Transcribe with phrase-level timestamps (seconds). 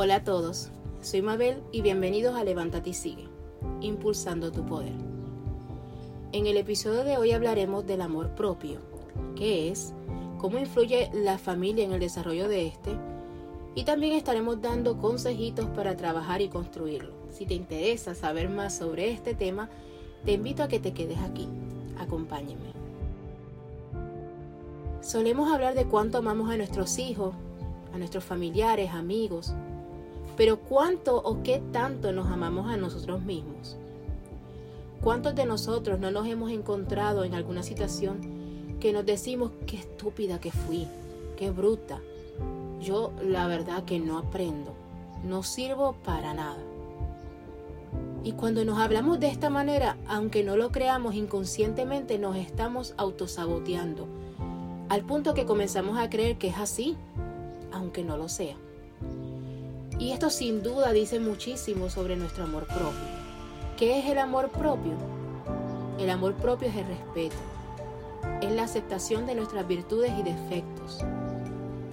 [0.00, 0.68] Hola a todos,
[1.02, 3.26] soy Mabel y bienvenidos a Levántate y Sigue,
[3.80, 4.92] impulsando tu poder.
[6.30, 8.78] En el episodio de hoy hablaremos del amor propio,
[9.34, 9.92] qué es,
[10.38, 12.92] cómo influye la familia en el desarrollo de este,
[13.74, 17.14] y también estaremos dando consejitos para trabajar y construirlo.
[17.32, 19.68] Si te interesa saber más sobre este tema,
[20.24, 21.48] te invito a que te quedes aquí.
[21.98, 22.70] Acompáñenme.
[25.00, 27.34] Solemos hablar de cuánto amamos a nuestros hijos,
[27.92, 29.54] a nuestros familiares, amigos,
[30.38, 33.76] pero ¿cuánto o qué tanto nos amamos a nosotros mismos?
[35.02, 40.38] ¿Cuántos de nosotros no nos hemos encontrado en alguna situación que nos decimos qué estúpida
[40.38, 40.86] que fui,
[41.36, 41.98] qué bruta?
[42.80, 44.74] Yo la verdad que no aprendo,
[45.24, 46.62] no sirvo para nada.
[48.22, 54.06] Y cuando nos hablamos de esta manera, aunque no lo creamos inconscientemente, nos estamos autosaboteando,
[54.88, 56.96] al punto que comenzamos a creer que es así,
[57.72, 58.54] aunque no lo sea.
[59.98, 62.92] Y esto sin duda dice muchísimo sobre nuestro amor propio.
[63.76, 64.92] ¿Qué es el amor propio?
[65.98, 67.36] El amor propio es el respeto,
[68.40, 71.00] es la aceptación de nuestras virtudes y defectos.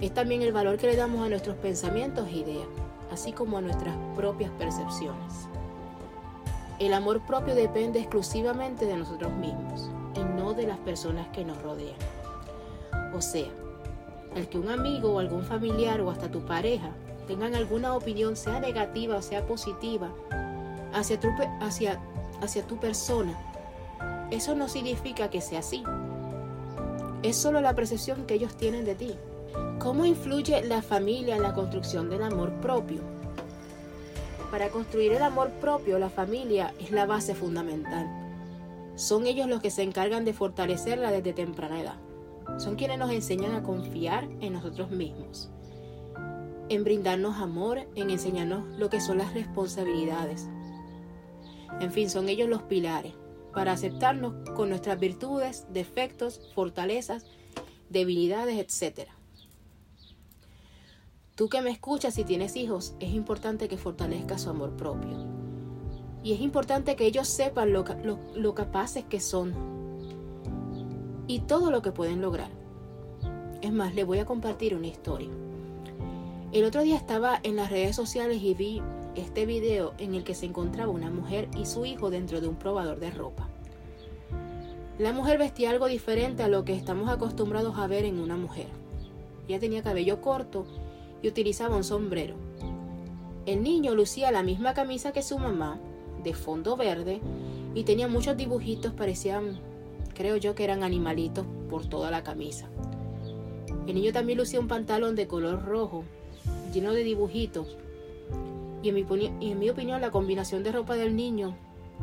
[0.00, 2.68] Es también el valor que le damos a nuestros pensamientos e ideas,
[3.10, 5.48] así como a nuestras propias percepciones.
[6.78, 11.60] El amor propio depende exclusivamente de nosotros mismos y no de las personas que nos
[11.62, 11.96] rodean.
[13.14, 13.48] O sea,
[14.36, 16.92] el que un amigo o algún familiar o hasta tu pareja
[17.26, 20.10] tengan alguna opinión, sea negativa o sea positiva,
[20.92, 21.28] hacia tu,
[21.60, 22.00] hacia,
[22.40, 23.36] hacia tu persona,
[24.30, 25.84] eso no significa que sea así.
[27.22, 29.14] Es solo la percepción que ellos tienen de ti.
[29.78, 33.00] ¿Cómo influye la familia en la construcción del amor propio?
[34.50, 38.06] Para construir el amor propio, la familia es la base fundamental.
[38.96, 41.96] Son ellos los que se encargan de fortalecerla desde temprana edad.
[42.58, 45.50] Son quienes nos enseñan a confiar en nosotros mismos,
[46.68, 50.48] en brindarnos amor, en enseñarnos lo que son las responsabilidades.
[51.80, 53.14] En fin, son ellos los pilares
[53.52, 57.24] para aceptarnos con nuestras virtudes, defectos, fortalezas,
[57.88, 59.08] debilidades, etc.
[61.34, 65.26] Tú que me escuchas si tienes hijos, es importante que fortalezcas su amor propio.
[66.22, 67.84] Y es importante que ellos sepan lo,
[68.34, 69.54] lo capaces que son
[71.26, 72.50] y todo lo que pueden lograr.
[73.62, 75.30] Es más, les voy a compartir una historia.
[76.52, 78.80] El otro día estaba en las redes sociales y vi
[79.16, 82.54] este video en el que se encontraba una mujer y su hijo dentro de un
[82.54, 83.48] probador de ropa.
[84.98, 88.68] La mujer vestía algo diferente a lo que estamos acostumbrados a ver en una mujer.
[89.48, 90.66] Ella tenía cabello corto
[91.20, 92.36] y utilizaba un sombrero.
[93.44, 95.80] El niño lucía la misma camisa que su mamá,
[96.22, 97.20] de fondo verde,
[97.74, 99.60] y tenía muchos dibujitos, parecían,
[100.14, 102.68] creo yo que eran animalitos por toda la camisa.
[103.86, 106.04] El niño también lucía un pantalón de color rojo,
[106.76, 107.76] lleno de dibujitos.
[108.82, 109.06] Y en mi,
[109.40, 111.56] y en mi opinión la combinación de ropa del niño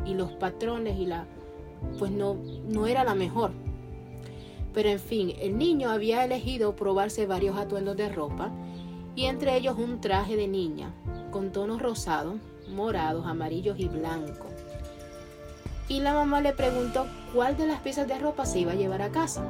[0.04, 1.26] y los patrones y la
[1.98, 2.36] pues no,
[2.68, 3.52] no era la mejor.
[4.72, 8.50] Pero en fin, el niño había elegido probarse varios atuendos de ropa
[9.14, 10.92] y entre ellos un traje de niña
[11.30, 12.36] con tonos rosados,
[12.68, 14.50] morados, amarillos y blancos.
[15.88, 19.02] Y la mamá le preguntó cuál de las piezas de ropa se iba a llevar
[19.02, 19.44] a casa.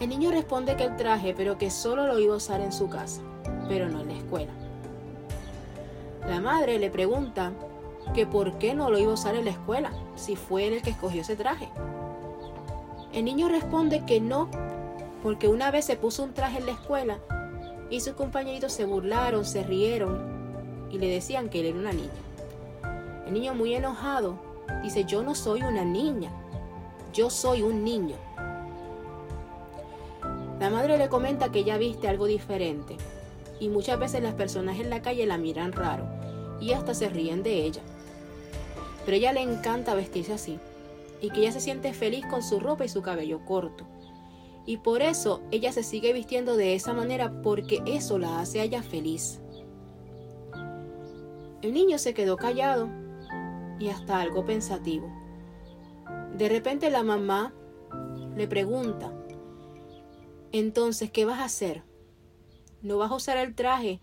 [0.00, 2.88] El niño responde que el traje, pero que solo lo iba a usar en su
[2.88, 3.20] casa,
[3.68, 4.50] pero no en la escuela.
[6.26, 7.52] La madre le pregunta
[8.14, 10.82] que por qué no lo iba a usar en la escuela, si fue él el
[10.82, 11.68] que escogió ese traje.
[13.12, 14.48] El niño responde que no,
[15.22, 17.18] porque una vez se puso un traje en la escuela
[17.90, 22.08] y sus compañeritos se burlaron, se rieron y le decían que él era una niña.
[23.26, 24.38] El niño muy enojado
[24.82, 26.30] dice, yo no soy una niña,
[27.12, 28.16] yo soy un niño.
[30.60, 32.98] La madre le comenta que ella viste algo diferente
[33.60, 36.06] y muchas veces las personas en la calle la miran raro
[36.60, 37.80] y hasta se ríen de ella.
[39.06, 40.58] Pero ella le encanta vestirse así
[41.22, 43.86] y que ella se siente feliz con su ropa y su cabello corto.
[44.66, 48.64] Y por eso ella se sigue vistiendo de esa manera porque eso la hace a
[48.64, 49.40] ella feliz.
[51.62, 52.90] El niño se quedó callado
[53.78, 55.10] y hasta algo pensativo.
[56.36, 57.54] De repente la mamá
[58.36, 59.10] le pregunta,
[60.52, 61.82] entonces, ¿qué vas a hacer?
[62.82, 64.00] ¿No vas a usar el traje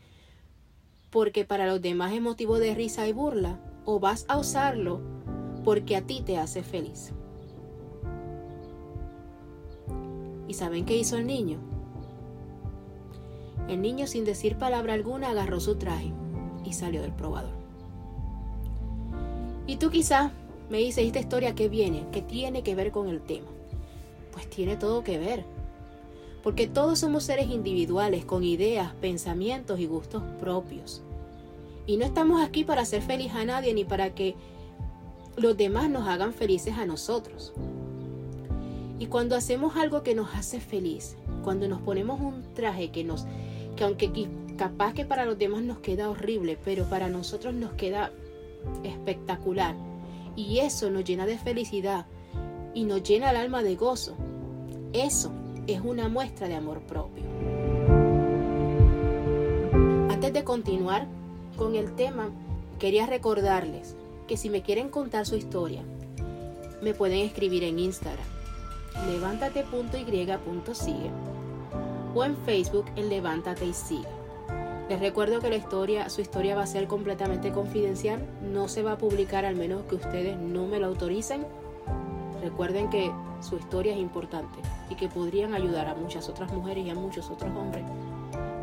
[1.10, 3.60] porque para los demás es motivo de risa y burla?
[3.86, 5.02] ¿O vas a usarlo
[5.64, 7.12] porque a ti te hace feliz?
[10.48, 11.60] ¿Y saben qué hizo el niño?
[13.68, 16.14] El niño sin decir palabra alguna agarró su traje
[16.64, 17.56] y salió del probador.
[19.66, 20.32] Y tú quizás
[20.70, 23.48] me dices, esta historia que viene, que tiene que ver con el tema.
[24.32, 25.57] Pues tiene todo que ver.
[26.44, 31.02] Porque todos somos seres individuales con ideas, pensamientos y gustos propios.
[31.86, 34.36] Y no estamos aquí para hacer feliz a nadie ni para que
[35.36, 37.54] los demás nos hagan felices a nosotros.
[39.00, 43.26] Y cuando hacemos algo que nos hace feliz, cuando nos ponemos un traje que nos
[43.76, 44.12] que aunque
[44.58, 48.12] capaz que para los demás nos queda horrible, pero para nosotros nos queda
[48.84, 49.76] espectacular.
[50.36, 52.06] Y eso nos llena de felicidad
[52.74, 54.16] y nos llena el alma de gozo.
[54.94, 55.32] Eso
[55.68, 57.24] es una muestra de amor propio.
[60.10, 61.06] Antes de continuar
[61.58, 62.30] con el tema,
[62.80, 63.96] quería recordarles
[64.28, 65.84] que si me quieren contar su historia,
[66.82, 68.26] me pueden escribir en Instagram,
[69.10, 71.12] levántate.y.sigue
[72.16, 74.08] o en Facebook en Levántate y Sigue.
[74.90, 78.94] Les recuerdo que la historia, su historia va a ser completamente confidencial, no se va
[78.94, 81.46] a publicar al menos que ustedes no me lo autoricen.
[82.42, 83.12] Recuerden que
[83.42, 87.30] su historia es importante y que podrían ayudar a muchas otras mujeres y a muchos
[87.30, 87.84] otros hombres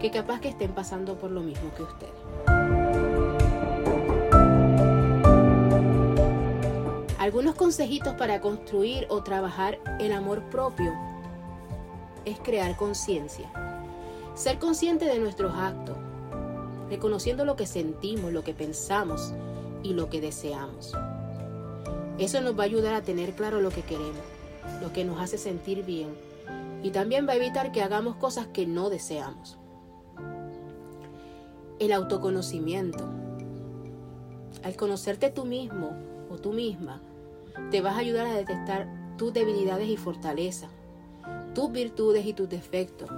[0.01, 2.13] que capaz que estén pasando por lo mismo que ustedes.
[7.19, 10.93] Algunos consejitos para construir o trabajar el amor propio
[12.27, 13.51] es crear conciencia.
[14.35, 15.97] Ser consciente de nuestros actos,
[16.91, 19.33] reconociendo lo que sentimos, lo que pensamos
[19.83, 20.93] y lo que deseamos.
[22.19, 24.21] Eso nos va a ayudar a tener claro lo que queremos,
[24.81, 26.15] lo que nos hace sentir bien
[26.85, 29.57] y también va a evitar que hagamos cosas que no deseamos.
[31.79, 33.09] El autoconocimiento.
[34.63, 35.97] Al conocerte tú mismo
[36.29, 37.01] o tú misma,
[37.71, 40.71] te vas a ayudar a detectar tus debilidades y fortalezas,
[41.55, 43.09] tus virtudes y tus defectos.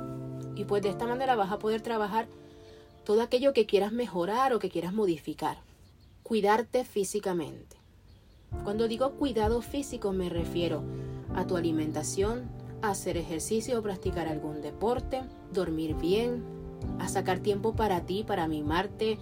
[0.55, 2.29] Y pues de esta manera vas a poder trabajar
[3.05, 5.59] todo aquello que quieras mejorar o que quieras modificar.
[6.23, 7.77] Cuidarte físicamente.
[8.63, 10.85] Cuando digo cuidado físico me refiero
[11.35, 12.49] a tu alimentación,
[12.83, 16.43] a hacer ejercicio o practicar algún deporte, dormir bien,
[16.99, 19.19] a sacar tiempo para ti, para mimarte,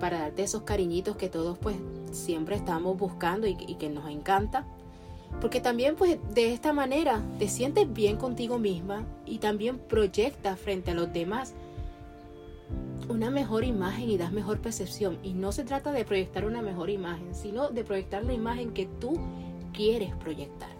[0.00, 1.76] para darte esos cariñitos que todos pues
[2.12, 4.66] siempre estamos buscando y, que nos encanta.
[5.40, 10.92] Porque también pues de esta manera te sientes bien contigo misma y también proyectas frente
[10.92, 11.54] a los demás
[13.08, 15.18] una mejor imagen y das mejor percepción.
[15.22, 18.86] Y no se trata de proyectar una mejor imagen, sino de proyectar la imagen que
[18.86, 19.18] tú
[19.72, 20.73] quieres proyectar.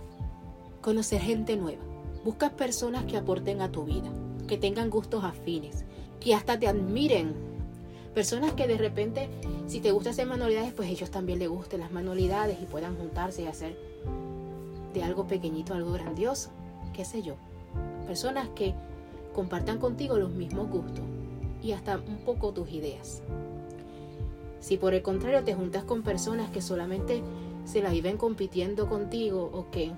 [0.84, 1.82] Conocer gente nueva.
[2.26, 4.12] Buscas personas que aporten a tu vida,
[4.46, 5.86] que tengan gustos afines,
[6.20, 7.32] que hasta te admiren.
[8.12, 9.31] Personas que de repente,
[9.66, 13.40] si te gusta hacer manualidades, pues ellos también les gusten las manualidades y puedan juntarse
[13.40, 13.78] y hacer
[14.92, 16.50] de algo pequeñito algo grandioso.
[16.92, 17.37] ¿Qué sé yo?
[18.06, 18.75] Personas que
[19.34, 21.04] compartan contigo los mismos gustos
[21.62, 23.22] y hasta un poco tus ideas.
[24.60, 27.22] Si por el contrario te juntas con personas que solamente
[27.64, 29.92] se la viven compitiendo contigo o que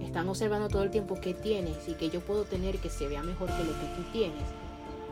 [0.00, 3.22] están observando todo el tiempo qué tienes y que yo puedo tener que se vea
[3.22, 4.42] mejor que lo que tú tienes,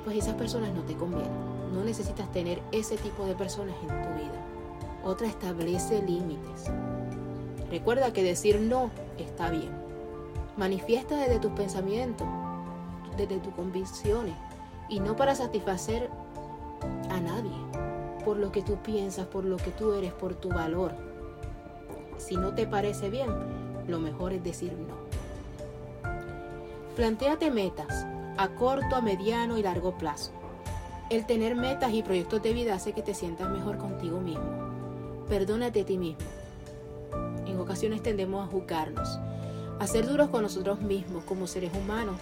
[0.05, 1.31] pues esas personas no te convienen.
[1.72, 4.46] No necesitas tener ese tipo de personas en tu vida.
[5.02, 6.70] Otra establece límites.
[7.70, 9.70] Recuerda que decir no está bien.
[10.56, 12.26] Manifiesta desde tus pensamientos,
[13.16, 14.34] desde tus convicciones,
[14.88, 16.08] y no para satisfacer
[17.11, 17.52] a nadie,
[18.25, 20.93] por lo que tú piensas, por lo que tú eres, por tu valor.
[22.16, 23.28] Si no te parece bien,
[23.88, 24.94] lo mejor es decir no.
[26.96, 30.32] Plantéate metas a corto, a mediano y largo plazo.
[31.11, 35.25] El tener metas y proyectos de vida hace que te sientas mejor contigo mismo.
[35.28, 36.25] Perdónate a ti mismo.
[37.47, 39.18] En ocasiones tendemos a juzgarnos,
[39.78, 42.16] a ser duros con nosotros mismos como seres humanos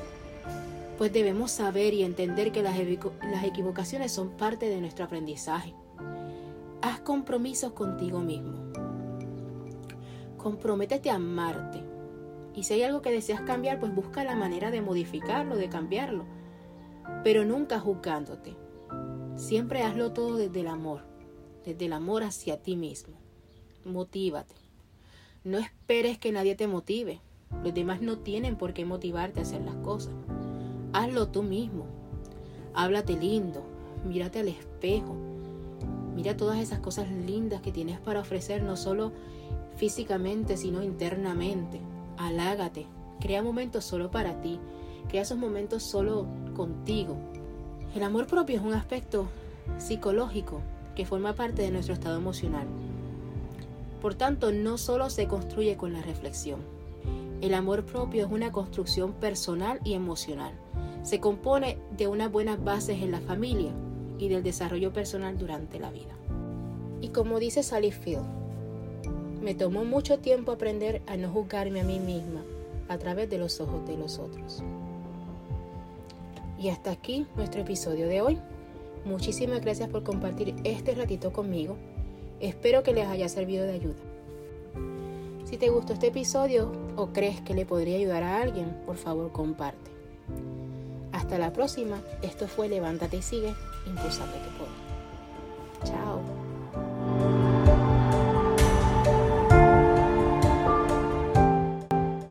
[1.02, 5.74] pues debemos saber y entender que las, equivocaciones son parte de nuestro aprendizaje.
[6.80, 8.52] Haz compromisos contigo mismo.
[10.42, 11.80] Comprométete a amarte.
[12.56, 16.24] Y si hay algo que deseas cambiar, pues busca la manera de modificarlo, de cambiarlo.
[17.22, 18.56] Pero nunca juzgándote.
[19.36, 21.02] Siempre hazlo todo desde el amor,
[21.64, 23.14] desde el amor hacia ti mismo.
[23.84, 24.54] Motívate.
[25.44, 27.20] No esperes que nadie te motive.
[27.62, 30.12] Los demás no tienen por qué motivarte a hacer las cosas.
[30.92, 31.86] Hazlo tú mismo.
[32.74, 33.62] Háblate lindo.
[34.04, 35.14] Mírate al espejo.
[36.16, 39.12] Mira todas esas cosas lindas que tienes para ofrecer, no solo
[39.76, 41.80] físicamente, sino internamente.
[42.16, 42.86] Alágate.
[43.20, 44.58] Crea momentos solo para ti.
[45.08, 47.16] Crea esos momentos solo contigo.
[47.94, 49.26] El amor propio es un aspecto
[49.78, 50.60] psicológico
[50.94, 52.66] que forma parte de nuestro estado emocional.
[54.00, 56.60] Por tanto, no solo se construye con la reflexión.
[57.40, 60.52] El amor propio es una construcción personal y emocional
[61.02, 63.72] se compone de unas buenas bases en la familia
[64.18, 66.14] y del desarrollo personal durante la vida.
[67.00, 68.24] Y como dice Sally Field,
[69.42, 72.42] me tomó mucho tiempo aprender a no juzgarme a mí misma
[72.88, 74.62] a través de los ojos de los otros.
[76.58, 78.38] Y hasta aquí nuestro episodio de hoy.
[79.04, 81.76] Muchísimas gracias por compartir este ratito conmigo.
[82.40, 84.00] Espero que les haya servido de ayuda.
[85.44, 89.32] Si te gustó este episodio o crees que le podría ayudar a alguien, por favor
[89.32, 89.90] comparte.
[91.10, 92.00] Hasta la próxima.
[92.22, 93.54] Esto fue Levántate y sigue,
[93.86, 94.81] impulsando tu poder.